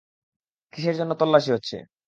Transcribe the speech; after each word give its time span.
কিসের 0.73 0.95
জন্য 0.95 1.11
তল্লাশী 1.15 1.49
হচ্ছে? 1.51 1.77